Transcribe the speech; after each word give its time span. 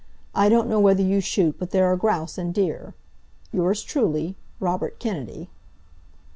I 0.33 0.49
don't 0.49 0.67
know 0.67 0.79
whether 0.79 1.03
you 1.03 1.21
shoot, 1.21 1.59
but 1.59 1.69
there 1.69 1.85
are 1.85 1.95
grouse 1.95 2.39
and 2.39 2.51
deer. 2.51 2.95
Yours 3.51 3.83
truly, 3.83 4.35
ROBERT 4.59 4.97
KENNEDY. 4.97 5.47